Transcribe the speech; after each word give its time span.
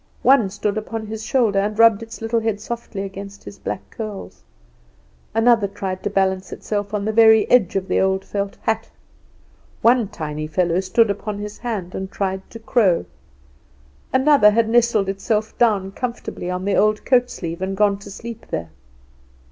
One 0.23 0.49
stood 0.49 0.79
upon 0.79 1.05
his 1.05 1.23
shoulder, 1.23 1.59
and 1.59 1.77
rubbed 1.77 2.01
its 2.01 2.23
little 2.23 2.39
head 2.39 2.59
softly 2.59 3.03
against 3.03 3.43
his 3.43 3.59
black 3.59 3.87
curls: 3.91 4.41
another 5.35 5.67
tried 5.67 6.01
to 6.01 6.09
balance 6.09 6.51
itself 6.51 6.91
on 6.91 7.05
the 7.05 7.11
very 7.11 7.47
edge 7.51 7.75
of 7.75 7.87
the 7.87 7.99
old 8.01 8.25
felt 8.25 8.57
hat. 8.63 8.89
One 9.83 10.07
tiny 10.07 10.47
fellow 10.47 10.79
stood 10.79 11.11
upon 11.11 11.37
his 11.37 11.59
hand, 11.59 11.93
and 11.93 12.09
tried 12.09 12.49
to 12.49 12.57
crow; 12.57 13.05
another 14.11 14.49
had 14.49 14.67
nestled 14.69 15.07
itself 15.07 15.55
down 15.59 15.91
comfortably 15.91 16.49
on 16.49 16.65
the 16.65 16.75
old 16.75 17.05
coat 17.05 17.29
sleeve 17.29 17.61
and 17.61 17.77
gone 17.77 17.99
to 17.99 18.09
sleep 18.09 18.47
there. 18.49 18.71